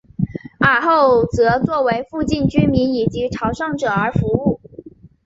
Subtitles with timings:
[0.61, 4.59] 尔后则作为附近居民以及朝圣者而服务。